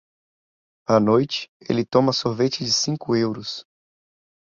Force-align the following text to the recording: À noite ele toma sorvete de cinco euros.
À 0.87 0.99
noite 0.99 1.51
ele 1.69 1.85
toma 1.85 2.11
sorvete 2.11 2.63
de 2.63 2.71
cinco 2.71 3.15
euros. 3.15 3.67